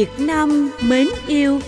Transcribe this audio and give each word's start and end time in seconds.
Việt 0.00 0.20
Nam 0.20 0.70
mến 0.88 1.06
yêu 1.26 1.60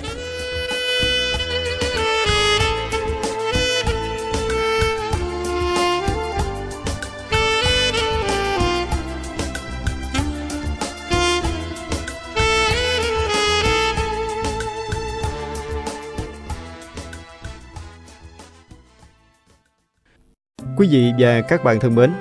Quý 20.77 20.89
vị 20.91 21.13
và 21.19 21.41
các 21.41 21.65
bạn 21.65 21.81
thân 21.81 21.95
mến, 21.95 22.13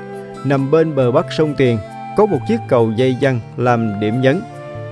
nằm 0.45 0.71
bên 0.71 0.95
bờ 0.95 1.11
bắc 1.11 1.25
sông 1.37 1.53
Tiền 1.57 1.77
có 2.17 2.25
một 2.25 2.39
chiếc 2.47 2.57
cầu 2.67 2.91
dây 2.97 3.15
dăng 3.21 3.39
làm 3.57 3.99
điểm 3.99 4.21
nhấn. 4.21 4.41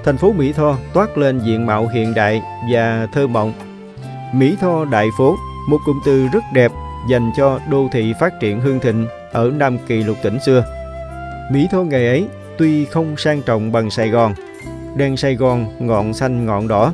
Thành 0.04 0.18
phố 0.18 0.32
Mỹ 0.32 0.54
Tho 0.54 0.78
toát 0.94 1.18
lên 1.18 1.40
diện 1.40 1.66
mạo 1.66 1.88
hiện 1.88 2.14
đại 2.14 2.42
và 2.72 3.08
thơ 3.14 3.28
mộng. 3.28 3.54
Mỹ 4.34 4.56
Tho 4.62 4.86
Đại 4.86 5.08
Phố, 5.18 5.36
một 5.70 5.78
cụm 5.86 6.00
từ 6.06 6.28
rất 6.28 6.44
đẹp 6.54 6.72
dành 7.10 7.32
cho 7.38 7.60
đô 7.70 7.88
thị 7.92 8.14
phát 8.20 8.34
triển 8.40 8.62
hương 8.62 8.80
thịnh 8.80 9.08
ở 9.32 9.52
Nam 9.56 9.78
Kỳ 9.88 10.04
lục 10.04 10.18
tỉnh 10.24 10.40
xưa. 10.40 10.64
Mỹ 11.52 11.68
Tho 11.72 11.84
ngày 11.84 12.08
ấy 12.08 12.28
tuy 12.58 12.86
không 12.86 13.18
sang 13.18 13.42
trọng 13.42 13.72
bằng 13.72 13.90
Sài 13.90 14.10
Gòn, 14.10 14.34
đèn 14.96 15.18
Sài 15.18 15.36
Gòn 15.36 15.88
ngọn 15.88 16.14
xanh 16.14 16.46
ngọn 16.46 16.68
đỏ, 16.68 16.94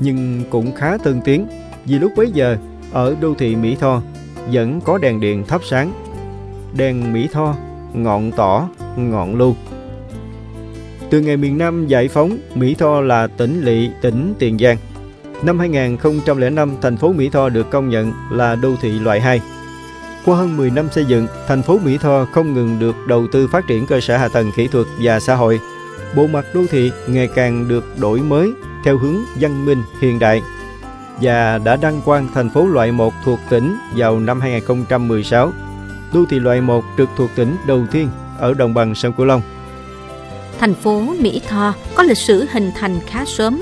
nhưng 0.00 0.42
cũng 0.50 0.74
khá 0.74 0.98
tân 1.04 1.20
tiến 1.20 1.46
vì 1.84 1.98
lúc 1.98 2.12
bấy 2.16 2.30
giờ 2.30 2.56
ở 2.92 3.14
đô 3.20 3.34
thị 3.34 3.56
Mỹ 3.56 3.76
Tho 3.80 4.02
vẫn 4.46 4.80
có 4.80 4.98
đèn 4.98 5.20
điện 5.20 5.44
thắp 5.46 5.60
sáng. 5.64 5.92
Đèn 6.76 7.12
Mỹ 7.12 7.28
Tho, 7.32 7.54
ngọn 7.94 8.32
tỏ, 8.32 8.68
ngọn 8.96 9.36
lưu. 9.36 9.54
Từ 11.10 11.20
ngày 11.20 11.36
miền 11.36 11.58
Nam 11.58 11.86
giải 11.86 12.08
phóng, 12.08 12.38
Mỹ 12.54 12.74
Tho 12.74 13.00
là 13.00 13.26
tỉnh 13.26 13.62
lỵ 13.64 13.90
tỉnh 14.02 14.34
Tiền 14.38 14.58
Giang. 14.58 14.76
Năm 15.42 15.58
2005, 15.58 16.70
thành 16.82 16.96
phố 16.96 17.12
Mỹ 17.12 17.28
Tho 17.28 17.48
được 17.48 17.70
công 17.70 17.88
nhận 17.88 18.12
là 18.30 18.56
đô 18.56 18.74
thị 18.80 18.90
loại 18.98 19.20
2. 19.20 19.40
Qua 20.24 20.36
hơn 20.36 20.56
10 20.56 20.70
năm 20.70 20.88
xây 20.92 21.04
dựng, 21.04 21.26
thành 21.48 21.62
phố 21.62 21.78
Mỹ 21.84 21.98
Tho 21.98 22.24
không 22.24 22.54
ngừng 22.54 22.78
được 22.78 22.96
đầu 23.08 23.26
tư 23.32 23.46
phát 23.46 23.66
triển 23.66 23.86
cơ 23.86 24.00
sở 24.00 24.16
hạ 24.16 24.28
tầng 24.28 24.50
kỹ 24.56 24.66
thuật 24.66 24.86
và 25.02 25.20
xã 25.20 25.34
hội. 25.34 25.60
Bộ 26.16 26.26
mặt 26.26 26.44
đô 26.54 26.60
thị 26.70 26.92
ngày 27.08 27.28
càng 27.34 27.68
được 27.68 27.84
đổi 28.00 28.20
mới 28.20 28.52
theo 28.84 28.98
hướng 28.98 29.16
văn 29.40 29.64
minh 29.64 29.82
hiện 30.00 30.18
đại 30.18 30.42
và 31.22 31.58
đã 31.58 31.76
đăng 31.76 32.00
quang 32.04 32.28
thành 32.34 32.50
phố 32.50 32.66
loại 32.66 32.92
1 32.92 33.14
thuộc 33.24 33.38
tỉnh 33.50 33.76
vào 33.96 34.20
năm 34.20 34.40
2016. 34.40 35.52
Đô 36.14 36.24
thị 36.30 36.38
loại 36.38 36.60
1 36.60 36.84
trực 36.98 37.08
thuộc 37.16 37.30
tỉnh 37.36 37.56
đầu 37.66 37.84
tiên 37.92 38.08
ở 38.38 38.54
đồng 38.54 38.74
bằng 38.74 38.94
sông 38.94 39.12
Cửu 39.12 39.26
Long. 39.26 39.42
Thành 40.60 40.74
phố 40.74 41.02
Mỹ 41.18 41.40
Tho 41.48 41.74
có 41.94 42.02
lịch 42.02 42.18
sử 42.18 42.46
hình 42.52 42.72
thành 42.74 43.00
khá 43.06 43.24
sớm. 43.24 43.60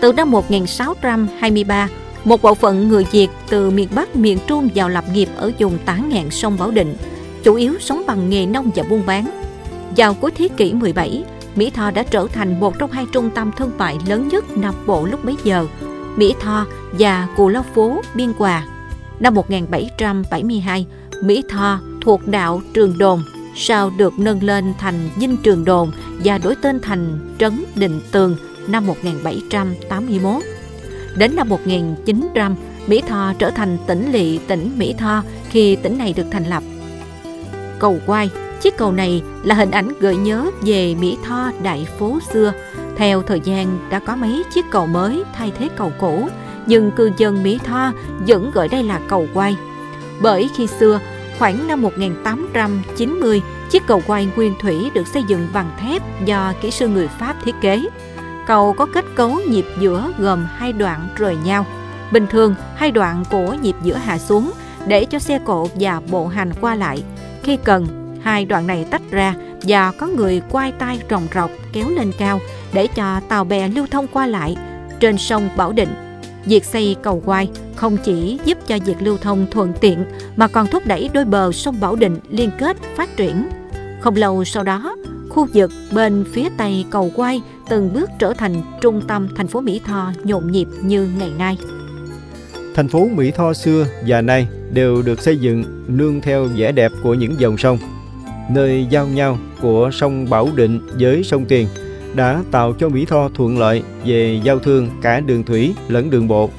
Từ 0.00 0.12
năm 0.12 0.30
1623, 0.30 1.88
một 2.24 2.42
bộ 2.42 2.54
phận 2.54 2.88
người 2.88 3.06
Việt 3.10 3.28
từ 3.48 3.70
miền 3.70 3.88
Bắc 3.94 4.16
miền 4.16 4.38
Trung 4.46 4.68
vào 4.74 4.88
lập 4.88 5.04
nghiệp 5.12 5.28
ở 5.36 5.52
vùng 5.58 5.78
tán 5.84 6.08
ngạn 6.08 6.30
sông 6.30 6.56
Bảo 6.58 6.70
Định, 6.70 6.96
chủ 7.42 7.54
yếu 7.54 7.74
sống 7.80 8.02
bằng 8.06 8.30
nghề 8.30 8.46
nông 8.46 8.70
và 8.74 8.82
buôn 8.82 9.02
bán. 9.06 9.44
Vào 9.96 10.14
cuối 10.14 10.30
thế 10.30 10.48
kỷ 10.56 10.72
17, 10.72 11.24
Mỹ 11.54 11.70
Tho 11.70 11.90
đã 11.90 12.02
trở 12.02 12.26
thành 12.32 12.60
một 12.60 12.78
trong 12.78 12.90
hai 12.90 13.06
trung 13.12 13.30
tâm 13.34 13.50
thương 13.56 13.70
mại 13.78 13.98
lớn 14.06 14.28
nhất 14.28 14.56
Nam 14.56 14.74
Bộ 14.86 15.06
lúc 15.06 15.24
bấy 15.24 15.36
giờ, 15.44 15.66
Mỹ 16.16 16.34
Tho 16.40 16.66
và 16.98 17.28
Cù 17.36 17.48
Lao 17.48 17.64
Phố, 17.74 18.00
Biên 18.14 18.32
Hòa. 18.38 18.66
Năm 19.20 19.34
1772, 19.34 20.86
Mỹ 21.22 21.42
Tho 21.48 21.80
thuộc 22.02 22.26
đạo 22.26 22.60
Trường 22.74 22.98
Đồn, 22.98 23.22
sau 23.54 23.90
được 23.90 24.18
nâng 24.18 24.42
lên 24.42 24.74
thành 24.78 25.10
Dinh 25.20 25.36
Trường 25.36 25.64
Đồn 25.64 25.90
và 26.24 26.38
đổi 26.38 26.54
tên 26.62 26.80
thành 26.80 27.34
Trấn 27.38 27.64
Định 27.74 28.00
Tường 28.12 28.36
năm 28.66 28.86
1781. 28.86 30.42
Đến 31.16 31.36
năm 31.36 31.48
1900, 31.48 32.54
Mỹ 32.86 33.02
Tho 33.08 33.32
trở 33.38 33.50
thành 33.50 33.78
tỉnh 33.86 34.12
lỵ 34.12 34.38
tỉnh 34.38 34.78
Mỹ 34.78 34.94
Tho 34.98 35.22
khi 35.50 35.76
tỉnh 35.76 35.98
này 35.98 36.12
được 36.12 36.26
thành 36.30 36.44
lập. 36.44 36.62
Cầu 37.78 37.98
Quai, 38.06 38.30
chiếc 38.60 38.76
cầu 38.76 38.92
này 38.92 39.22
là 39.44 39.54
hình 39.54 39.70
ảnh 39.70 39.92
gợi 40.00 40.16
nhớ 40.16 40.50
về 40.62 40.94
Mỹ 40.94 41.16
Tho 41.24 41.50
đại 41.62 41.86
phố 41.98 42.18
xưa. 42.32 42.52
Theo 42.96 43.22
thời 43.22 43.40
gian 43.40 43.88
đã 43.90 43.98
có 43.98 44.16
mấy 44.16 44.42
chiếc 44.54 44.64
cầu 44.70 44.86
mới 44.86 45.22
thay 45.34 45.52
thế 45.58 45.68
cầu 45.76 45.92
cũ, 46.00 46.28
nhưng 46.66 46.90
cư 46.90 47.10
dân 47.16 47.42
Mỹ 47.42 47.58
Tho 47.64 47.92
vẫn 48.26 48.50
gọi 48.54 48.68
đây 48.68 48.82
là 48.82 49.00
cầu 49.08 49.26
Quai. 49.34 49.56
Bởi 50.20 50.50
khi 50.56 50.66
xưa, 50.66 51.00
khoảng 51.38 51.68
năm 51.68 51.82
1890, 51.82 53.42
chiếc 53.70 53.82
cầu 53.86 54.02
quay 54.06 54.28
nguyên 54.36 54.54
thủy 54.60 54.90
được 54.94 55.06
xây 55.06 55.22
dựng 55.28 55.48
bằng 55.52 55.70
thép 55.80 56.02
do 56.24 56.52
kỹ 56.60 56.70
sư 56.70 56.88
người 56.88 57.08
Pháp 57.08 57.36
thiết 57.44 57.54
kế. 57.60 57.82
Cầu 58.46 58.72
có 58.72 58.86
kết 58.86 59.04
cấu 59.14 59.40
nhịp 59.48 59.66
giữa 59.80 60.12
gồm 60.18 60.46
hai 60.56 60.72
đoạn 60.72 61.08
rời 61.16 61.36
nhau. 61.44 61.66
Bình 62.12 62.26
thường, 62.30 62.54
hai 62.76 62.90
đoạn 62.90 63.22
của 63.30 63.56
nhịp 63.62 63.76
giữa 63.82 63.94
hạ 63.94 64.18
xuống 64.18 64.50
để 64.86 65.04
cho 65.04 65.18
xe 65.18 65.38
cộ 65.44 65.68
và 65.74 66.00
bộ 66.10 66.26
hành 66.26 66.52
qua 66.60 66.74
lại. 66.74 67.02
Khi 67.42 67.56
cần, 67.64 67.86
hai 68.22 68.44
đoạn 68.44 68.66
này 68.66 68.86
tách 68.90 69.02
ra 69.10 69.34
và 69.62 69.92
có 69.92 70.06
người 70.06 70.42
quay 70.50 70.72
tay 70.72 71.00
rồng 71.10 71.26
rọc 71.34 71.50
kéo 71.72 71.88
lên 71.88 72.12
cao 72.18 72.40
để 72.72 72.86
cho 72.86 73.20
tàu 73.28 73.44
bè 73.44 73.68
lưu 73.68 73.86
thông 73.90 74.06
qua 74.06 74.26
lại 74.26 74.56
trên 75.00 75.18
sông 75.18 75.48
Bảo 75.56 75.72
Định. 75.72 76.13
Việc 76.46 76.64
xây 76.64 76.96
cầu 77.02 77.22
quai 77.24 77.48
không 77.76 77.96
chỉ 78.04 78.38
giúp 78.44 78.58
cho 78.66 78.78
việc 78.84 78.96
lưu 79.00 79.16
thông 79.16 79.46
thuận 79.50 79.72
tiện 79.80 80.04
mà 80.36 80.48
còn 80.48 80.66
thúc 80.66 80.82
đẩy 80.86 81.10
đôi 81.12 81.24
bờ 81.24 81.52
sông 81.52 81.80
Bảo 81.80 81.96
Định 81.96 82.18
liên 82.28 82.50
kết 82.58 82.76
phát 82.96 83.16
triển. 83.16 83.48
Không 84.00 84.16
lâu 84.16 84.44
sau 84.44 84.62
đó, 84.62 84.96
khu 85.28 85.46
vực 85.54 85.70
bên 85.92 86.24
phía 86.32 86.48
tây 86.56 86.84
cầu 86.90 87.12
quay 87.14 87.42
từng 87.68 87.92
bước 87.94 88.10
trở 88.18 88.32
thành 88.34 88.62
trung 88.80 89.00
tâm 89.08 89.28
thành 89.36 89.48
phố 89.48 89.60
Mỹ 89.60 89.80
Tho 89.84 90.12
nhộn 90.24 90.52
nhịp 90.52 90.68
như 90.82 91.08
ngày 91.18 91.30
nay. 91.38 91.58
Thành 92.74 92.88
phố 92.88 93.08
Mỹ 93.14 93.30
Tho 93.30 93.52
xưa 93.52 93.86
và 94.06 94.20
nay 94.20 94.48
đều 94.72 95.02
được 95.02 95.20
xây 95.22 95.36
dựng 95.36 95.84
nương 95.88 96.20
theo 96.20 96.44
vẻ 96.44 96.72
đẹp 96.72 96.92
của 97.02 97.14
những 97.14 97.40
dòng 97.40 97.58
sông. 97.58 97.78
Nơi 98.50 98.86
giao 98.90 99.06
nhau 99.06 99.38
của 99.60 99.90
sông 99.92 100.30
Bảo 100.30 100.48
Định 100.54 100.80
với 100.98 101.24
sông 101.24 101.44
Tiền 101.44 101.68
đã 102.14 102.42
tạo 102.50 102.72
cho 102.72 102.88
Mỹ 102.88 103.04
Tho 103.04 103.28
thuận 103.34 103.58
lợi 103.58 103.82
về 104.04 104.40
giao 104.44 104.58
thương 104.58 104.90
cả 105.02 105.20
đường 105.20 105.44
thủy 105.44 105.74
lẫn 105.88 106.10
đường 106.10 106.28
bộ. 106.28 106.50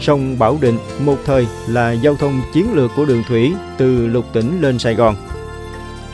Sông 0.00 0.38
Bảo 0.38 0.58
Định 0.60 0.78
một 1.04 1.16
thời 1.24 1.46
là 1.68 1.92
giao 1.92 2.14
thông 2.14 2.40
chiến 2.54 2.74
lược 2.74 2.90
của 2.96 3.04
đường 3.04 3.22
thủy 3.28 3.52
từ 3.78 4.06
lục 4.06 4.24
tỉnh 4.32 4.60
lên 4.60 4.78
Sài 4.78 4.94
Gòn. 4.94 5.14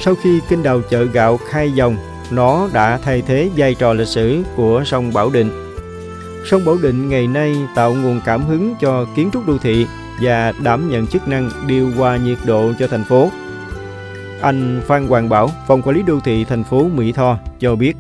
Sau 0.00 0.14
khi 0.22 0.40
kinh 0.48 0.62
đào 0.62 0.80
chợ 0.90 1.04
gạo 1.04 1.36
khai 1.36 1.72
dòng, 1.72 1.96
nó 2.30 2.68
đã 2.72 2.98
thay 3.04 3.22
thế 3.26 3.50
vai 3.56 3.74
trò 3.74 3.92
lịch 3.92 4.08
sử 4.08 4.42
của 4.56 4.82
sông 4.86 5.12
Bảo 5.12 5.30
Định. 5.30 5.50
Sông 6.46 6.64
Bảo 6.64 6.76
Định 6.82 7.08
ngày 7.08 7.26
nay 7.26 7.56
tạo 7.74 7.94
nguồn 7.94 8.20
cảm 8.24 8.44
hứng 8.44 8.74
cho 8.80 9.06
kiến 9.16 9.30
trúc 9.32 9.46
đô 9.46 9.58
thị 9.58 9.86
và 10.22 10.52
đảm 10.62 10.90
nhận 10.90 11.06
chức 11.06 11.28
năng 11.28 11.50
điều 11.66 11.90
hòa 11.96 12.16
nhiệt 12.16 12.38
độ 12.46 12.72
cho 12.78 12.86
thành 12.86 13.04
phố. 13.04 13.30
Anh 14.40 14.80
Phan 14.86 15.06
Hoàng 15.08 15.28
Bảo, 15.28 15.50
Phòng 15.66 15.82
Quản 15.82 15.96
lý 15.96 16.02
Đô 16.02 16.20
thị 16.20 16.44
thành 16.44 16.64
phố 16.64 16.88
Mỹ 16.94 17.12
Tho 17.12 17.38
cho 17.60 17.76
biết. 17.76 17.96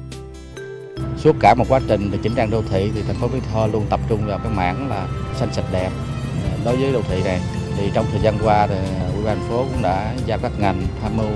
Suốt 1.18 1.36
cả 1.40 1.54
một 1.54 1.64
quá 1.68 1.80
trình 1.88 2.10
chỉnh 2.22 2.34
trang 2.34 2.50
đô 2.50 2.62
thị 2.70 2.90
thì 2.94 3.02
thành 3.02 3.16
phố 3.16 3.28
Mỹ 3.28 3.38
Tho 3.52 3.66
luôn 3.66 3.86
tập 3.90 4.00
trung 4.08 4.26
vào 4.26 4.38
cái 4.38 4.52
mảng 4.52 4.88
là 4.88 5.08
xanh 5.36 5.52
sạch 5.52 5.64
đẹp. 5.72 5.90
Đối 6.64 6.76
với 6.76 6.92
đô 6.92 7.02
thị 7.02 7.22
này 7.24 7.40
thì 7.76 7.90
trong 7.94 8.06
thời 8.10 8.20
gian 8.20 8.38
qua 8.42 8.66
thì 8.66 8.74
ủy 9.14 9.24
ban 9.24 9.38
thành 9.38 9.48
phố 9.48 9.56
cũng 9.56 9.82
đã 9.82 10.14
giao 10.26 10.38
các 10.42 10.52
ngành 10.58 10.82
tham 11.02 11.16
mưu 11.16 11.30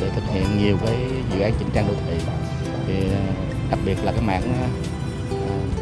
để 0.00 0.10
thực 0.14 0.22
hiện 0.32 0.44
nhiều 0.58 0.76
cái 0.86 0.96
dự 1.34 1.40
án 1.40 1.52
chỉnh 1.58 1.68
trang 1.74 1.86
đô 1.88 1.94
thị. 2.06 2.24
Thì 2.86 2.94
à, 2.94 3.22
đặc 3.70 3.78
biệt 3.84 4.04
là 4.04 4.12
cái 4.12 4.22
mảng 4.22 4.42
à, 4.42 4.68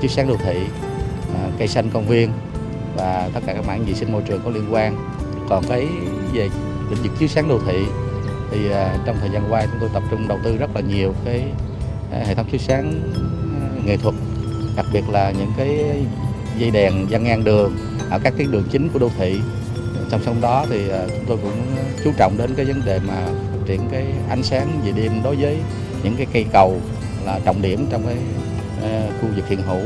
chiếu 0.01 0.09
sáng 0.09 0.29
đô 0.29 0.37
thị, 0.37 0.59
à, 1.35 1.51
cây 1.59 1.69
xanh 1.69 1.91
công 1.91 2.07
viên 2.07 2.33
và 2.97 3.31
tất 3.35 3.41
cả 3.47 3.53
các 3.53 3.67
mảng 3.67 3.85
vệ 3.85 3.95
sinh 3.95 4.13
môi 4.13 4.23
trường 4.23 4.41
có 4.45 4.51
liên 4.51 4.75
quan. 4.75 4.97
Còn 5.49 5.65
cái 5.69 5.87
về 6.33 6.49
lĩnh 6.91 7.03
vực 7.03 7.13
chiếu 7.19 7.29
sáng 7.29 7.49
đô 7.49 7.59
thị 7.67 7.85
thì 8.51 8.59
trong 9.05 9.17
thời 9.21 9.31
gian 9.31 9.43
qua 9.53 9.67
chúng 9.67 9.81
tôi 9.81 9.89
tập 9.93 10.03
trung 10.11 10.29
đầu 10.29 10.39
tư 10.45 10.57
rất 10.57 10.71
là 10.75 10.81
nhiều 10.81 11.15
cái 11.25 11.45
hệ 12.11 12.35
thống 12.35 12.47
chiếu 12.51 12.59
sáng 12.59 13.03
ờ, 13.15 13.81
nghệ 13.85 13.97
thuật, 13.97 14.15
đặc 14.77 14.87
biệt 14.93 15.09
là 15.09 15.31
những 15.31 15.53
cái 15.57 15.79
dây 16.59 16.71
đèn 16.71 17.07
dăng 17.11 17.25
ngang 17.25 17.45
đường 17.45 17.77
ở 18.11 18.19
các 18.19 18.35
tuyến 18.39 18.51
đường 18.51 18.65
chính 18.71 18.89
của 18.89 18.99
đô 18.99 19.11
thị. 19.19 19.41
Song 20.11 20.21
song 20.25 20.41
đó 20.41 20.67
thì 20.71 20.89
ờ, 20.89 21.09
chúng 21.09 21.25
tôi 21.27 21.39
cũng 21.43 21.53
chú 22.05 22.13
trọng 22.17 22.37
đến 22.39 22.55
cái 22.57 22.67
vấn 22.67 22.85
đề 22.85 23.01
mà 23.09 23.25
phát 23.25 23.59
triển 23.67 23.81
cái 23.91 24.07
ánh 24.29 24.43
sáng 24.43 24.81
về 24.85 24.93
đêm 24.93 25.13
đối 25.25 25.37
với 25.37 25.59
những 26.03 26.17
cái 26.17 26.27
cây 26.33 26.47
cầu 26.53 26.81
là 27.25 27.41
trọng 27.45 27.63
điểm 27.63 27.87
trong 27.91 28.07
cái 28.07 28.17
ờ, 28.83 29.11
khu 29.21 29.29
vực 29.37 29.49
hiện 29.49 29.63
hữu. 29.63 29.83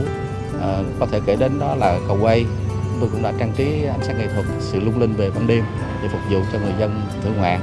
Có 1.00 1.06
thể 1.06 1.20
kể 1.26 1.36
đến 1.36 1.58
đó 1.58 1.74
là 1.74 1.98
cầu 2.08 2.18
quay. 2.20 2.44
Chúng 2.70 3.00
tôi 3.00 3.08
cũng 3.12 3.22
đã 3.22 3.32
trang 3.38 3.52
trí 3.56 3.84
ánh 3.84 4.00
sáng 4.02 4.18
nghệ 4.18 4.26
thuật, 4.34 4.46
sự 4.60 4.80
lung 4.80 5.00
linh 5.00 5.14
về 5.14 5.30
ban 5.30 5.46
đêm 5.46 5.64
để 6.02 6.08
phục 6.12 6.20
vụ 6.30 6.40
cho 6.52 6.58
người 6.58 6.72
dân 6.80 7.00
thưởng 7.22 7.36
ngoạn 7.36 7.60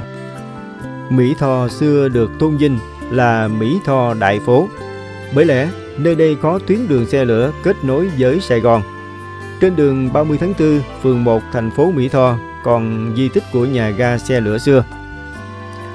Mỹ 1.10 1.34
Thò 1.38 1.68
xưa 1.68 2.08
được 2.08 2.30
tôn 2.38 2.56
vinh 2.56 2.78
là 3.12 3.48
Mỹ 3.48 3.78
Tho 3.84 4.14
Đại 4.14 4.40
Phố. 4.46 4.68
Bởi 5.34 5.44
lẽ, 5.44 5.68
nơi 5.98 6.14
đây 6.14 6.36
có 6.42 6.58
tuyến 6.66 6.88
đường 6.88 7.06
xe 7.06 7.24
lửa 7.24 7.52
kết 7.62 7.76
nối 7.84 8.10
với 8.18 8.40
Sài 8.40 8.60
Gòn. 8.60 8.82
Trên 9.60 9.76
đường 9.76 10.12
30 10.12 10.38
tháng 10.40 10.54
4, 10.58 10.80
phường 11.02 11.24
1, 11.24 11.42
thành 11.52 11.70
phố 11.70 11.90
Mỹ 11.90 12.08
Tho 12.08 12.36
còn 12.64 13.14
di 13.16 13.28
tích 13.28 13.44
của 13.52 13.64
nhà 13.64 13.90
ga 13.90 14.18
xe 14.18 14.40
lửa 14.40 14.58
xưa. 14.58 14.84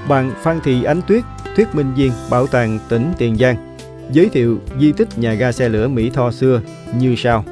Bạn 0.07 0.31
Phan 0.41 0.59
Thị 0.63 0.83
Ánh 0.83 1.01
Tuyết, 1.01 1.23
thuyết 1.55 1.75
minh 1.75 1.93
viên 1.93 2.11
Bảo 2.29 2.47
tàng 2.47 2.79
tỉnh 2.89 3.13
Tiền 3.17 3.35
Giang, 3.35 3.75
giới 4.11 4.29
thiệu 4.29 4.59
di 4.79 4.91
tích 4.91 5.07
nhà 5.15 5.33
ga 5.33 5.51
xe 5.51 5.69
lửa 5.69 5.87
Mỹ 5.87 6.09
Tho 6.09 6.31
xưa 6.31 6.61
như 6.93 7.15
sau. 7.17 7.43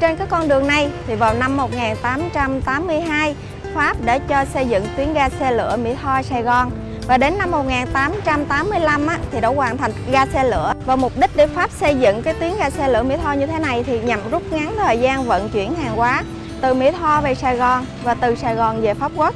Trên 0.00 0.16
cái 0.16 0.26
con 0.30 0.48
đường 0.48 0.66
này 0.66 0.90
thì 1.06 1.14
vào 1.14 1.34
năm 1.34 1.56
1882, 1.56 3.34
Pháp 3.74 3.96
đã 4.04 4.18
cho 4.18 4.44
xây 4.44 4.66
dựng 4.66 4.84
tuyến 4.96 5.14
ga 5.14 5.28
xe 5.28 5.52
lửa 5.52 5.76
Mỹ 5.84 5.94
Tho 6.02 6.22
Sài 6.22 6.42
Gòn 6.42 6.70
và 7.10 7.16
đến 7.16 7.38
năm 7.38 7.50
1885 7.50 9.06
á, 9.06 9.18
thì 9.32 9.40
đã 9.40 9.48
hoàn 9.48 9.76
thành 9.76 9.92
ga 10.12 10.26
xe 10.26 10.44
lửa 10.44 10.74
và 10.86 10.96
mục 10.96 11.12
đích 11.20 11.30
để 11.36 11.46
Pháp 11.46 11.70
xây 11.70 11.94
dựng 11.94 12.22
cái 12.22 12.34
tuyến 12.34 12.52
ga 12.58 12.70
xe 12.70 12.88
lửa 12.88 13.02
Mỹ 13.02 13.14
Tho 13.22 13.32
như 13.32 13.46
thế 13.46 13.58
này 13.58 13.82
thì 13.82 14.00
nhằm 14.00 14.20
rút 14.30 14.52
ngắn 14.52 14.74
thời 14.78 14.98
gian 14.98 15.24
vận 15.24 15.48
chuyển 15.48 15.74
hàng 15.74 15.96
hóa 15.96 16.22
từ 16.60 16.74
Mỹ 16.74 16.90
Tho 16.90 17.20
về 17.20 17.34
Sài 17.34 17.56
Gòn 17.56 17.86
và 18.02 18.14
từ 18.14 18.34
Sài 18.34 18.54
Gòn 18.54 18.82
về 18.82 18.94
Pháp 18.94 19.12
Quốc. 19.16 19.34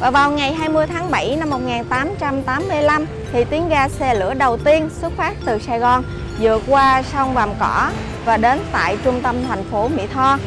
Và 0.00 0.10
vào 0.10 0.30
ngày 0.30 0.54
20 0.54 0.86
tháng 0.86 1.10
7 1.10 1.36
năm 1.36 1.50
1885 1.50 3.06
thì 3.32 3.44
tuyến 3.44 3.68
ga 3.68 3.88
xe 3.88 4.14
lửa 4.14 4.34
đầu 4.34 4.56
tiên 4.56 4.88
xuất 5.00 5.12
phát 5.16 5.34
từ 5.44 5.58
Sài 5.58 5.78
Gòn 5.78 6.04
vượt 6.40 6.62
qua 6.68 7.02
sông 7.02 7.34
Vàm 7.34 7.50
Cỏ 7.60 7.90
và 8.24 8.36
đến 8.36 8.58
tại 8.72 8.96
trung 9.04 9.20
tâm 9.22 9.36
thành 9.48 9.64
phố 9.70 9.88
Mỹ 9.88 10.02
Tho. 10.14 10.38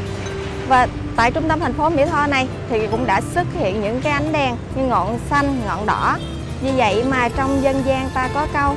Và 0.67 0.87
tại 1.15 1.31
trung 1.31 1.49
tâm 1.49 1.59
thành 1.59 1.73
phố 1.73 1.89
Mỹ 1.89 2.03
Tho 2.11 2.27
này 2.27 2.47
thì 2.69 2.87
cũng 2.87 3.05
đã 3.05 3.21
xuất 3.21 3.47
hiện 3.53 3.81
những 3.81 4.01
cái 4.01 4.13
ánh 4.13 4.31
đèn 4.31 4.55
như 4.75 4.83
ngọn 4.85 5.19
xanh, 5.29 5.61
ngọn 5.65 5.85
đỏ. 5.85 6.17
Vì 6.61 6.71
vậy 6.77 7.03
mà 7.03 7.29
trong 7.29 7.63
dân 7.63 7.83
gian 7.85 8.09
ta 8.13 8.29
có 8.33 8.47
câu 8.53 8.75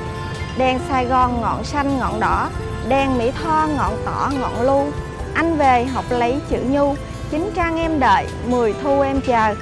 đèn 0.59 0.79
Sài 0.89 1.05
Gòn 1.07 1.41
ngọn 1.41 1.65
xanh 1.65 1.99
ngọn 1.99 2.21
đỏ, 2.21 2.49
đèn 2.89 3.19
Mỹ 3.19 3.31
Tho 3.43 3.69
ngọn 3.77 3.93
tỏ 4.05 4.31
ngọn 4.41 4.61
lưu. 4.61 4.85
Anh 5.35 5.57
về 5.57 5.85
học 5.85 6.05
lấy 6.11 6.41
chữ 6.51 6.59
nhu, 6.69 6.95
chính 7.31 7.51
trang 7.57 7.79
em 7.79 8.01
đợi, 8.01 8.27
mười 8.47 8.75
thu 8.83 9.01
em 9.01 9.21
chờ. 9.21 9.55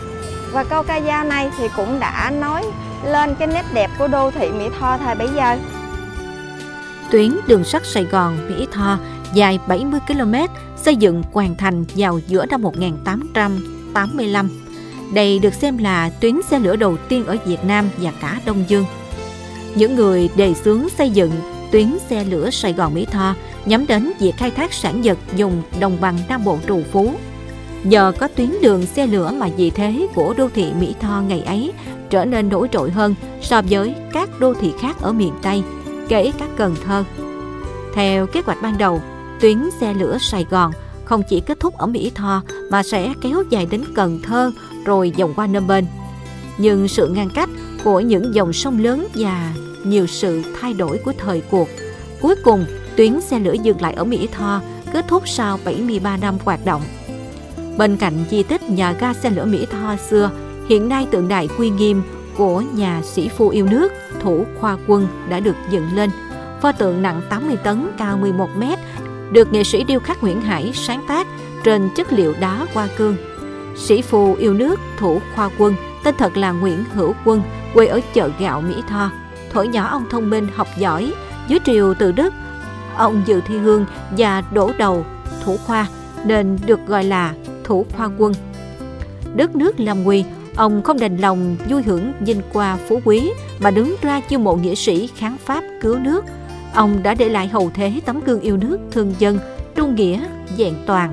Và 0.53 0.65
câu 0.65 0.83
ca 0.83 1.01
dao 1.01 1.25
này 1.25 1.51
thì 1.59 1.69
cũng 1.77 2.01
đã 2.01 2.31
nói 2.31 2.65
lên 3.05 3.35
cái 3.35 3.49
nét 3.49 3.65
đẹp 3.73 3.91
của 3.99 4.09
đô 4.09 4.31
thị 4.31 4.49
Mỹ 4.49 4.69
Tho 4.81 4.99
thời 4.99 5.15
bấy 5.15 5.29
giờ. 5.37 5.57
Tuyến 7.11 7.37
đường 7.47 7.65
sắt 7.65 7.83
Sài 7.87 8.05
Gòn 8.05 8.39
Mỹ 8.49 8.69
Tho 8.73 8.99
dài 9.35 9.59
70 9.69 10.01
km 10.09 10.35
xây 10.77 10.97
dựng 10.97 11.23
hoàn 11.33 11.57
thành 11.57 11.85
vào 11.97 12.21
giữa 12.27 12.47
năm 12.47 12.63
1885. 12.63 14.49
Đây 15.15 15.39
được 15.39 15.55
xem 15.55 15.79
là 15.79 16.11
tuyến 16.21 16.43
xe 16.51 16.59
lửa 16.59 16.77
đầu 16.77 16.97
tiên 17.09 17.27
ở 17.27 17.37
Việt 17.47 17.65
Nam 17.65 17.89
và 17.97 18.13
cả 18.21 18.41
Đông 18.47 18.65
Dương. 18.69 18.85
Những 19.75 19.97
người 19.97 20.31
đề 20.37 20.55
xướng 20.55 20.89
xây 20.89 21.11
dựng 21.11 21.31
tuyến 21.73 21.99
xe 22.09 22.25
lửa 22.25 22.51
Sài 22.51 22.73
Gòn 22.73 22.95
Mỹ 22.95 23.07
Tho 23.11 23.35
nhắm 23.65 23.87
đến 23.87 24.13
việc 24.21 24.37
khai 24.37 24.51
thác 24.51 24.73
sản 24.73 25.01
vật 25.05 25.19
dùng 25.37 25.63
đồng 25.81 25.97
bằng 26.01 26.19
Nam 26.29 26.45
Bộ 26.45 26.59
trù 26.69 26.83
phú. 26.93 27.13
Nhờ 27.85 28.13
có 28.19 28.29
tuyến 28.29 28.51
đường 28.63 28.87
xe 28.87 29.07
lửa 29.07 29.33
mà 29.37 29.49
vị 29.57 29.71
thế 29.71 30.07
của 30.15 30.35
đô 30.37 30.49
thị 30.55 30.73
Mỹ 30.81 30.95
Tho 31.01 31.23
ngày 31.29 31.41
ấy 31.41 31.73
trở 32.11 32.25
nên 32.25 32.49
nổi 32.49 32.69
trội 32.73 32.91
hơn 32.91 33.15
so 33.43 33.63
với 33.71 33.95
các 34.13 34.41
đô 34.41 34.55
thị 34.55 34.73
khác 34.81 34.97
ở 35.01 35.13
miền 35.13 35.33
Tây, 35.43 35.63
kể 36.09 36.33
cả 36.39 36.47
Cần 36.57 36.75
Thơ. 36.85 37.05
Theo 37.95 38.27
kế 38.27 38.43
hoạch 38.47 38.63
ban 38.63 38.79
đầu, 38.79 39.03
tuyến 39.45 39.71
xe 39.81 39.95
lửa 39.95 40.19
Sài 40.21 40.47
Gòn 40.51 40.73
không 41.05 41.23
chỉ 41.29 41.41
kết 41.41 41.61
thúc 41.61 41.79
ở 41.79 41.87
Mỹ 41.87 42.13
Tho 42.15 42.43
mà 42.71 42.83
sẽ 42.83 43.13
kéo 43.21 43.43
dài 43.51 43.67
đến 43.71 43.85
Cần 43.95 44.21
Thơ 44.23 44.53
rồi 44.85 45.13
dòng 45.17 45.35
qua 45.35 45.47
Nôm 45.47 45.67
Bên. 45.67 45.87
Nhưng 46.59 46.89
sự 46.89 47.09
ngăn 47.09 47.31
cách 47.31 47.49
của 47.85 48.01
những 48.01 48.35
dòng 48.35 48.53
sông 48.53 48.79
lớn 48.79 49.07
và 49.15 49.53
nhiều 49.85 50.07
sự 50.07 50.43
thay 50.61 50.73
đổi 50.73 50.99
của 50.99 51.13
thời 51.19 51.43
cuộc, 51.51 51.69
cuối 52.21 52.35
cùng 52.45 52.65
tuyến 52.97 53.21
xe 53.21 53.39
lửa 53.39 53.53
dừng 53.63 53.81
lại 53.81 53.95
ở 53.95 54.05
Mỹ 54.05 54.29
Tho 54.33 54.61
kết 54.93 55.05
thúc 55.09 55.29
sau 55.29 55.59
73 55.65 56.17
năm 56.17 56.35
hoạt 56.45 56.65
động. 56.65 56.83
Bên 57.79 57.97
cạnh 57.97 58.25
di 58.31 58.43
tích 58.43 58.71
nhà 58.71 58.93
ga 58.93 59.15
xe 59.15 59.31
lửa 59.31 59.45
Mỹ 59.45 59.67
Tho 59.71 59.97
xưa, 59.97 60.31
hiện 60.69 60.89
nay 60.89 61.07
tượng 61.11 61.29
đài 61.29 61.49
quy 61.59 61.71
nghiêm 61.71 62.03
của 62.37 62.63
nhà 62.75 63.03
sĩ 63.05 63.29
phu 63.29 63.49
yêu 63.49 63.67
nước 63.67 63.93
Thủ 64.21 64.45
Khoa 64.61 64.77
Quân 64.87 65.09
đã 65.29 65.41
được 65.41 65.57
dựng 65.71 65.95
lên. 65.95 66.11
Pho 66.61 66.73
tượng 66.73 67.03
nặng 67.03 67.23
80 67.31 67.57
tấn, 67.57 67.89
cao 67.99 68.17
11 68.17 68.49
mét, 68.59 68.79
được 69.33 69.53
nghệ 69.53 69.65
sĩ 69.65 69.85
điêu 69.85 70.01
khắc 70.01 70.23
Nguyễn 70.23 70.41
Hải 70.41 70.71
sáng 70.75 71.05
tác 71.09 71.27
trên 71.65 71.89
chất 71.97 72.13
liệu 72.13 72.35
đá 72.41 72.67
hoa 72.75 72.89
cương. 72.97 73.17
Sĩ 73.77 74.03
phù 74.03 74.35
yêu 74.35 74.55
nước 74.55 74.81
Thủ 74.99 75.21
Khoa 75.35 75.51
Quân, 75.59 75.75
tên 76.05 76.15
thật 76.19 76.37
là 76.37 76.53
Nguyễn 76.53 76.85
Hữu 76.95 77.15
Quân, 77.25 77.43
quê 77.75 77.87
ở 77.87 78.01
chợ 78.15 78.31
gạo 78.41 78.61
Mỹ 78.61 78.75
Tho. 78.89 79.11
Thổi 79.53 79.69
nhỏ 79.69 79.87
ông 79.87 80.05
thông 80.11 80.31
minh 80.31 80.49
học 80.55 80.69
giỏi, 80.79 81.13
dưới 81.49 81.59
triều 81.65 81.95
từ 81.95 82.13
Đức, 82.13 82.35
ông 82.97 83.23
dự 83.27 83.41
thi 83.41 83.59
hương 83.59 83.87
và 84.19 84.43
đổ 84.53 84.71
đầu 84.79 85.07
Thủ 85.45 85.57
Khoa 85.67 85.87
nên 86.25 86.59
được 86.67 86.81
gọi 86.87 87.05
là 87.05 87.35
Thủ 87.65 87.87
Khoa 87.97 88.11
Quân. 88.19 88.33
Đất 89.35 89.57
nước 89.57 89.81
lâm 89.81 90.03
nguy, 90.03 90.25
ông 90.57 90.83
không 90.83 91.01
đành 91.01 91.17
lòng 91.17 91.57
vui 91.69 91.83
hưởng 91.83 92.13
vinh 92.21 92.43
qua 92.53 92.79
phú 92.89 93.01
quý 93.05 93.33
mà 93.59 93.71
đứng 93.71 93.97
ra 94.03 94.21
chiêu 94.21 94.39
mộ 94.39 94.57
nghĩa 94.57 94.75
sĩ 94.75 95.07
kháng 95.07 95.37
Pháp 95.45 95.65
cứu 95.81 95.99
nước. 95.99 96.25
Ông 96.75 97.03
đã 97.03 97.15
để 97.15 97.29
lại 97.29 97.49
hầu 97.49 97.71
thế 97.75 97.93
tấm 98.05 98.21
gương 98.27 98.41
yêu 98.41 98.57
nước, 98.57 98.79
thương 98.91 99.15
dân, 99.19 99.39
trung 99.75 99.95
nghĩa, 99.95 100.25
vẹn 100.57 100.75
toàn. 100.87 101.13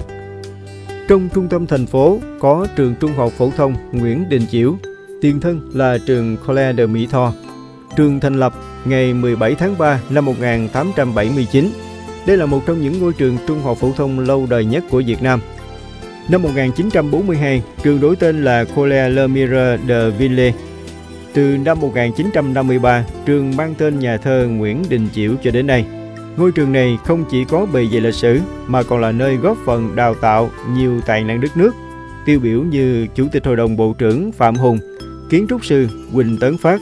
Trong 1.07 1.29
trung 1.33 1.47
tâm 1.47 1.67
thành 1.67 1.85
phố 1.85 2.19
có 2.39 2.67
trường 2.75 2.95
trung 2.99 3.11
học 3.13 3.31
phổ 3.37 3.51
thông 3.57 3.75
Nguyễn 3.91 4.29
Đình 4.29 4.47
Chiểu, 4.51 4.75
tiền 5.21 5.39
thân 5.39 5.69
là 5.73 5.97
trường 6.05 6.37
Collège 6.47 6.73
de 6.77 6.85
Mỹ 6.85 7.07
Tho. 7.11 7.33
Trường 7.95 8.19
thành 8.19 8.39
lập 8.39 8.53
ngày 8.85 9.13
17 9.13 9.55
tháng 9.55 9.77
3 9.77 10.01
năm 10.09 10.25
1879. 10.25 11.69
Đây 12.25 12.37
là 12.37 12.45
một 12.45 12.61
trong 12.65 12.81
những 12.81 12.99
ngôi 12.99 13.13
trường 13.13 13.37
trung 13.47 13.61
học 13.61 13.77
phổ 13.77 13.91
thông 13.97 14.19
lâu 14.19 14.47
đời 14.49 14.65
nhất 14.65 14.83
của 14.89 15.01
Việt 15.05 15.23
Nam. 15.23 15.39
Năm 16.29 16.41
1942, 16.41 17.63
trường 17.83 17.99
đổi 17.99 18.15
tên 18.15 18.43
là 18.43 18.65
Collège 18.75 19.09
Le 19.09 19.27
Mire 19.27 19.77
de 19.87 20.09
Ville. 20.09 20.53
Từ 21.33 21.57
năm 21.57 21.79
1953, 21.79 23.05
trường 23.25 23.57
mang 23.57 23.75
tên 23.77 23.99
nhà 23.99 24.17
thơ 24.17 24.47
Nguyễn 24.51 24.83
Đình 24.89 25.07
Chiểu 25.13 25.31
cho 25.43 25.51
đến 25.51 25.67
nay. 25.67 25.85
Ngôi 26.37 26.51
trường 26.51 26.71
này 26.71 26.97
không 27.05 27.25
chỉ 27.31 27.45
có 27.45 27.65
bề 27.65 27.87
dày 27.91 28.01
lịch 28.01 28.13
sử 28.13 28.39
mà 28.67 28.83
còn 28.83 29.01
là 29.01 29.11
nơi 29.11 29.35
góp 29.35 29.57
phần 29.65 29.95
đào 29.95 30.15
tạo 30.15 30.49
nhiều 30.75 31.01
tài 31.05 31.23
năng 31.23 31.41
đất 31.41 31.57
nước, 31.57 31.71
tiêu 32.25 32.39
biểu 32.39 32.63
như 32.63 33.07
Chủ 33.15 33.27
tịch 33.31 33.45
Hội 33.45 33.55
đồng 33.55 33.77
Bộ 33.77 33.95
trưởng 33.97 34.31
Phạm 34.31 34.55
Hùng, 34.55 34.79
kiến 35.29 35.45
trúc 35.49 35.65
sư 35.65 35.87
Quỳnh 36.13 36.37
Tấn 36.37 36.57
Phát, 36.57 36.81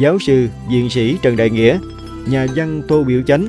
giáo 0.00 0.18
sư 0.18 0.48
viện 0.70 0.90
sĩ 0.90 1.16
Trần 1.22 1.36
Đại 1.36 1.50
Nghĩa, 1.50 1.78
nhà 2.26 2.46
văn 2.56 2.82
Tô 2.88 3.04
Biểu 3.04 3.22
Chánh, 3.22 3.46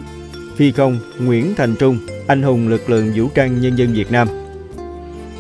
phi 0.56 0.72
công 0.72 1.00
Nguyễn 1.20 1.54
Thành 1.58 1.76
Trung, 1.76 1.98
anh 2.28 2.44
hùng 2.44 2.68
lực 2.68 2.90
lượng 2.90 3.12
vũ 3.16 3.28
trang 3.36 3.62
nhân 3.62 3.78
dân 3.78 3.94
Việt 3.94 4.12
Nam. 4.12 4.28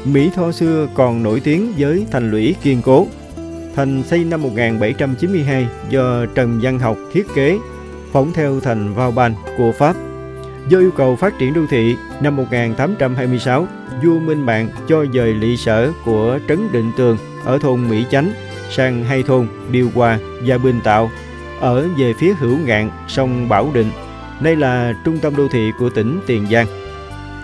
Mỹ 0.06 0.30
Tho 0.36 0.52
xưa 0.52 0.88
còn 0.94 1.24
nổi 1.24 1.40
tiếng 1.40 1.74
với 1.78 2.06
thành 2.12 2.32
lũy 2.32 2.56
kiên 2.64 2.82
cố. 2.82 3.08
Thành 3.76 4.04
xây 4.04 4.24
năm 4.24 4.42
1792 4.42 5.68
do 5.90 6.26
Trần 6.26 6.60
Văn 6.62 6.80
Học 6.80 6.98
thiết 7.12 7.28
kế, 7.36 7.60
phóng 8.12 8.32
theo 8.34 8.60
thành 8.60 8.94
Vauban 8.94 9.34
của 9.58 9.72
Pháp. 9.72 9.96
Do 10.70 10.80
yêu 10.80 10.92
cầu 10.92 11.16
phát 11.16 11.34
triển 11.40 11.54
đô 11.54 11.62
thị, 11.70 11.96
năm 12.22 12.36
1826, 12.36 13.68
vua 14.04 14.20
Minh 14.20 14.42
Mạng 14.42 14.70
cho 14.88 15.06
dời 15.14 15.34
lỵ 15.34 15.58
sở 15.58 15.92
của 16.06 16.40
Trấn 16.48 16.72
Định 16.72 16.92
Tường 16.98 17.18
ở 17.46 17.58
thôn 17.58 17.90
Mỹ 17.90 18.06
Chánh 18.12 18.32
sang 18.70 19.04
hai 19.04 19.24
thôn 19.24 19.48
Điều 19.72 19.90
Hòa 19.96 20.20
và 20.46 20.58
Bình 20.58 20.80
Tạo 20.84 21.12
ở 21.60 21.88
về 21.98 22.14
phía 22.20 22.34
hữu 22.34 22.58
ngạn 22.66 22.90
sông 23.08 23.50
Bảo 23.50 23.72
Định. 23.74 23.92
nay 24.40 24.56
là 24.56 24.94
trung 25.06 25.18
tâm 25.20 25.36
đô 25.36 25.48
thị 25.48 25.72
của 25.80 25.90
tỉnh 25.90 26.20
Tiền 26.28 26.48
Giang. 26.52 26.68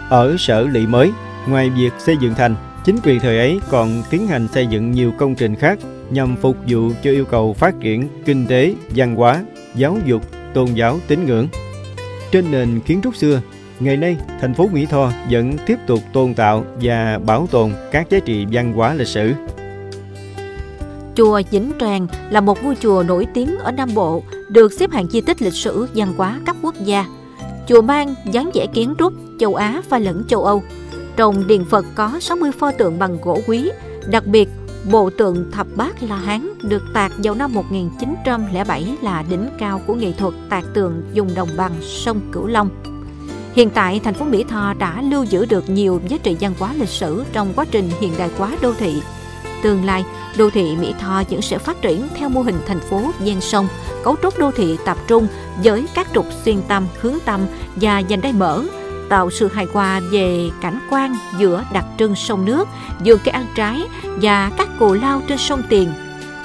Ở 0.09 0.35
sở 0.39 0.67
lỵ 0.71 0.87
mới, 0.87 1.11
ngoài 1.47 1.69
việc 1.69 1.93
xây 1.97 2.17
dựng 2.17 2.33
thành, 2.35 2.55
chính 2.85 2.97
quyền 3.03 3.19
thời 3.19 3.37
ấy 3.37 3.59
còn 3.69 4.03
tiến 4.09 4.27
hành 4.27 4.47
xây 4.47 4.67
dựng 4.67 4.91
nhiều 4.91 5.11
công 5.17 5.35
trình 5.35 5.55
khác 5.55 5.79
nhằm 6.09 6.35
phục 6.35 6.57
vụ 6.67 6.91
cho 7.03 7.11
yêu 7.11 7.25
cầu 7.25 7.53
phát 7.53 7.75
triển 7.79 8.07
kinh 8.25 8.45
tế, 8.47 8.75
văn 8.95 9.15
hóa, 9.15 9.43
giáo 9.75 9.97
dục, 10.05 10.21
tôn 10.53 10.65
giáo, 10.65 10.99
tín 11.07 11.25
ngưỡng. 11.25 11.47
Trên 12.31 12.51
nền 12.51 12.79
kiến 12.79 13.01
trúc 13.03 13.15
xưa, 13.15 13.41
ngày 13.79 13.97
nay 13.97 14.17
thành 14.41 14.53
phố 14.53 14.67
Mỹ 14.73 14.85
Tho 14.85 15.11
vẫn 15.31 15.53
tiếp 15.65 15.77
tục 15.87 15.99
tôn 16.13 16.33
tạo 16.33 16.65
và 16.81 17.19
bảo 17.25 17.47
tồn 17.51 17.71
các 17.91 18.09
giá 18.09 18.19
trị 18.19 18.45
văn 18.51 18.73
hóa 18.73 18.93
lịch 18.93 19.07
sử. 19.07 19.33
Chùa 21.15 21.41
Vĩnh 21.51 21.71
Tràng 21.79 22.07
là 22.29 22.41
một 22.41 22.63
ngôi 22.63 22.75
chùa 22.75 23.03
nổi 23.07 23.27
tiếng 23.33 23.57
ở 23.57 23.71
Nam 23.71 23.89
Bộ, 23.95 24.23
được 24.49 24.73
xếp 24.73 24.91
hạng 24.91 25.07
di 25.09 25.21
tích 25.21 25.41
lịch 25.41 25.53
sử 25.53 25.87
văn 25.95 26.13
hóa 26.17 26.39
cấp 26.45 26.55
quốc 26.61 26.75
gia. 26.85 27.05
Chùa 27.67 27.81
mang 27.81 28.15
dáng 28.31 28.51
vẻ 28.53 28.67
kiến 28.73 28.93
trúc 28.99 29.13
châu 29.39 29.55
Á 29.55 29.81
và 29.89 29.99
lẫn 29.99 30.23
châu 30.27 30.43
Âu. 30.43 30.63
Trong 31.15 31.47
điện 31.47 31.65
Phật 31.69 31.85
có 31.95 32.17
60 32.21 32.51
pho 32.51 32.71
tượng 32.71 32.99
bằng 32.99 33.17
gỗ 33.21 33.39
quý, 33.47 33.71
đặc 34.07 34.25
biệt 34.25 34.49
bộ 34.91 35.09
tượng 35.09 35.51
Thập 35.51 35.67
Bát 35.75 36.03
La 36.03 36.15
Hán 36.15 36.49
được 36.63 36.83
tạc 36.93 37.11
vào 37.17 37.35
năm 37.35 37.53
1907 37.53 38.97
là 39.01 39.23
đỉnh 39.29 39.49
cao 39.59 39.81
của 39.87 39.93
nghệ 39.93 40.11
thuật 40.11 40.33
tạc 40.49 40.63
tượng 40.73 41.03
dùng 41.13 41.35
đồng 41.35 41.49
bằng 41.57 41.71
sông 41.81 42.21
Cửu 42.31 42.47
Long. 42.47 42.69
Hiện 43.53 43.69
tại, 43.69 43.99
thành 44.03 44.13
phố 44.13 44.25
Mỹ 44.25 44.45
Tho 44.49 44.73
đã 44.73 45.01
lưu 45.01 45.23
giữ 45.23 45.45
được 45.45 45.69
nhiều 45.69 46.01
giá 46.07 46.17
trị 46.23 46.37
văn 46.39 46.53
hóa 46.59 46.73
lịch 46.73 46.89
sử 46.89 47.23
trong 47.33 47.53
quá 47.55 47.65
trình 47.71 47.89
hiện 47.99 48.13
đại 48.17 48.29
hóa 48.37 48.57
đô 48.61 48.73
thị. 48.73 49.01
Tương 49.63 49.85
lai, 49.85 50.05
đô 50.37 50.49
thị 50.49 50.75
Mỹ 50.75 50.93
Tho 50.99 51.23
vẫn 51.29 51.41
sẽ 51.41 51.57
phát 51.57 51.81
triển 51.81 52.07
theo 52.15 52.29
mô 52.29 52.41
hình 52.41 52.57
thành 52.67 52.79
phố 52.79 53.11
ven 53.19 53.41
sông, 53.41 53.67
cấu 54.03 54.15
trúc 54.23 54.39
đô 54.39 54.51
thị 54.51 54.77
tập 54.85 54.97
trung 55.07 55.27
với 55.63 55.85
các 55.95 56.07
trục 56.13 56.25
xuyên 56.45 56.61
tâm, 56.67 56.87
hướng 57.01 57.17
tâm 57.25 57.41
và 57.75 57.99
dành 57.99 58.21
đai 58.21 58.33
mở, 58.33 58.63
tạo 59.11 59.29
sự 59.29 59.47
hài 59.47 59.67
hòa 59.73 60.01
về 60.11 60.49
cảnh 60.61 60.79
quan 60.89 61.15
giữa 61.39 61.63
đặc 61.73 61.85
trưng 61.99 62.15
sông 62.15 62.45
nước, 62.45 62.67
vườn 63.05 63.19
cây 63.25 63.31
ăn 63.31 63.45
trái 63.55 63.81
và 64.21 64.51
các 64.57 64.69
cù 64.79 64.93
lao 64.93 65.21
trên 65.27 65.37
sông 65.37 65.63
Tiền. 65.69 65.89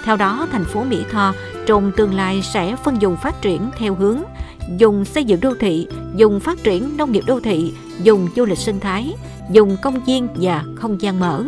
Theo 0.04 0.16
đó, 0.16 0.46
thành 0.52 0.64
phố 0.64 0.84
Mỹ 0.84 1.04
Tho 1.10 1.34
trong 1.66 1.92
tương 1.96 2.14
lai 2.14 2.42
sẽ 2.42 2.76
phân 2.84 2.98
vùng 3.00 3.16
phát 3.16 3.42
triển 3.42 3.70
theo 3.78 3.94
hướng 3.94 4.22
dùng 4.78 5.04
xây 5.04 5.24
dựng 5.24 5.40
đô 5.40 5.54
thị, 5.60 5.86
dùng 6.16 6.40
phát 6.40 6.62
triển 6.62 6.96
nông 6.96 7.12
nghiệp 7.12 7.24
đô 7.26 7.40
thị, 7.40 7.74
dùng 8.02 8.28
du 8.36 8.44
lịch 8.44 8.58
sinh 8.58 8.80
thái, 8.80 9.14
dùng 9.50 9.76
công 9.82 10.04
viên 10.04 10.28
và 10.34 10.64
không 10.76 11.00
gian 11.00 11.20
mở. 11.20 11.44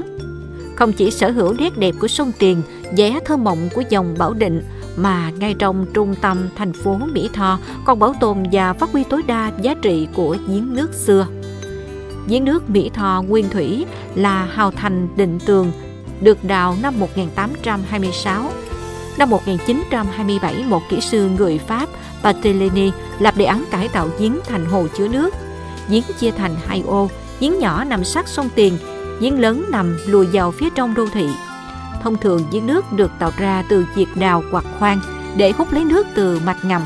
Không 0.77 0.93
chỉ 0.93 1.11
sở 1.11 1.31
hữu 1.31 1.55
nét 1.59 1.79
đẹp 1.79 1.95
của 2.01 2.09
sông 2.09 2.33
Tiền, 2.39 2.63
vẻ 2.97 3.19
thơ 3.25 3.37
mộng 3.37 3.69
của 3.75 3.83
dòng 3.89 4.15
Bảo 4.19 4.35
Định, 4.35 4.63
mà 4.99 5.31
ngay 5.38 5.55
trong 5.55 5.87
trung 5.95 6.14
tâm 6.21 6.49
thành 6.57 6.73
phố 6.73 6.99
Mỹ 7.12 7.31
Tho 7.33 7.59
còn 7.85 7.99
bảo 7.99 8.14
tồn 8.21 8.38
và 8.52 8.73
phát 8.73 8.93
huy 8.93 9.05
tối 9.05 9.23
đa 9.26 9.52
giá 9.61 9.75
trị 9.83 10.09
của 10.14 10.37
giếng 10.49 10.75
nước 10.75 10.95
xưa. 10.95 11.26
Giếng 12.28 12.45
nước 12.45 12.71
Mỹ 12.71 12.90
Tho 12.95 13.23
Nguyên 13.28 13.49
Thủy 13.50 13.87
là 14.14 14.45
hào 14.45 14.71
thành 14.71 15.09
định 15.17 15.38
tường, 15.47 15.73
được 16.21 16.45
đào 16.45 16.76
năm 16.83 17.00
1826. 17.00 18.50
Năm 19.19 19.31
1927, 19.31 20.64
một 20.69 20.83
kỹ 20.90 21.00
sư 21.00 21.28
người 21.38 21.59
Pháp 21.59 21.88
Patelini 22.23 22.90
lập 23.19 23.37
đề 23.37 23.45
án 23.45 23.64
cải 23.71 23.88
tạo 23.88 24.09
giếng 24.19 24.38
thành 24.49 24.67
hồ 24.67 24.87
chứa 24.99 25.09
nước. 25.09 25.35
Giếng 25.88 26.02
chia 26.19 26.31
thành 26.31 26.57
hai 26.67 26.83
ô, 26.87 27.09
giếng 27.40 27.59
nhỏ 27.59 27.85
nằm 27.85 28.05
sát 28.05 28.28
sông 28.28 28.49
Tiền, 28.55 28.78
giếng 29.21 29.40
lớn 29.40 29.64
nằm 29.69 29.99
lùi 30.07 30.26
vào 30.26 30.50
phía 30.50 30.69
trong 30.75 30.95
đô 30.95 31.07
thị. 31.12 31.28
Thông 32.02 32.17
thường 32.17 32.43
giếng 32.52 32.67
nước 32.67 32.93
được 32.93 33.11
tạo 33.19 33.31
ra 33.38 33.64
từ 33.69 33.87
việc 33.95 34.09
đào 34.14 34.43
hoặc 34.50 34.64
khoan 34.78 35.00
để 35.37 35.52
hút 35.52 35.73
lấy 35.73 35.85
nước 35.85 36.07
từ 36.14 36.40
mạch 36.45 36.64
ngầm. 36.64 36.83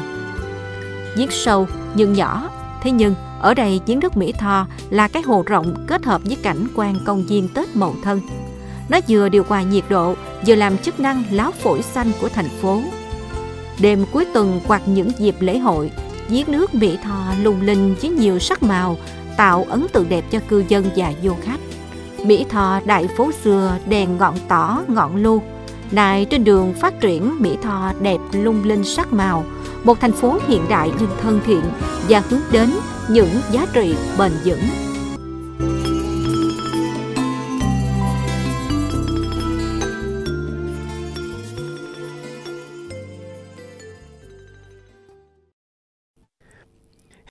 Giếng 1.16 1.31
sâu 1.31 1.69
nhưng 1.95 2.12
nhỏ, 2.12 2.50
thế 2.83 2.90
nhưng 2.90 3.14
ở 3.40 3.54
đây 3.54 3.81
giếng 3.87 4.00
nước 4.00 4.16
Mỹ 4.16 4.33
Tho 4.33 4.66
là 4.90 5.09
cái 5.09 5.23
hồ 5.23 5.42
rộng 5.47 5.75
kết 5.87 6.04
hợp 6.04 6.21
với 6.25 6.37
cảnh 6.42 6.66
quan 6.75 6.95
công 7.04 7.26
viên 7.26 7.49
Tết 7.49 7.76
Mậu 7.76 7.95
Thân. 8.02 8.21
Nó 8.88 9.00
vừa 9.09 9.28
điều 9.28 9.45
hòa 9.49 9.62
nhiệt 9.62 9.85
độ, 9.88 10.14
vừa 10.47 10.54
làm 10.54 10.78
chức 10.78 11.00
năng 11.00 11.25
láo 11.31 11.52
phổi 11.52 11.83
xanh 11.83 12.12
của 12.21 12.28
thành 12.28 12.49
phố. 12.61 12.83
Đêm 13.81 14.04
cuối 14.12 14.26
tuần 14.35 14.61
hoặc 14.66 14.83
những 14.87 15.11
dịp 15.19 15.37
lễ 15.40 15.59
hội, 15.59 15.90
giếng 16.28 16.52
nước 16.52 16.75
Mỹ 16.75 16.99
Tho 17.02 17.35
lung 17.42 17.61
linh 17.61 17.95
với 18.00 18.11
nhiều 18.11 18.38
sắc 18.38 18.62
màu, 18.62 18.97
tạo 19.37 19.66
ấn 19.69 19.87
tượng 19.92 20.09
đẹp 20.09 20.25
cho 20.31 20.38
cư 20.49 20.64
dân 20.69 20.85
và 20.97 21.12
du 21.23 21.35
khách. 21.42 21.61
Mỹ 22.25 22.47
Tho 22.49 22.81
đại 22.85 23.09
phố 23.17 23.31
xưa 23.45 23.79
đèn 23.87 24.17
ngọn 24.19 24.35
tỏ 24.49 24.83
ngọn 24.88 25.17
lu. 25.17 25.43
Nay 25.91 26.26
trên 26.31 26.45
đường 26.45 26.75
phát 26.75 27.00
triển 27.00 27.37
Mỹ 27.38 27.57
Tho 27.62 27.93
đẹp 28.00 28.19
lung 28.33 28.64
linh 28.64 28.85
sắc 28.85 29.12
màu, 29.12 29.45
một 29.85 30.00
thành 30.00 30.12
phố 30.12 30.38
hiện 30.49 30.62
đại 30.69 30.91
nhưng 31.00 31.11
thân 31.23 31.41
thiện 31.47 31.62
và 32.09 32.23
hướng 32.29 32.41
đến 32.52 32.71
những 33.11 33.31
giá 33.50 33.67
trị 33.73 33.95
bền 34.19 34.33
vững. 34.45 34.91